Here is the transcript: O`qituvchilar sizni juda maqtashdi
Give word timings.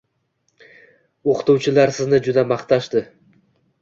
O`qituvchilar 1.33 1.93
sizni 1.99 2.21
juda 2.29 2.45
maqtashdi 2.53 3.05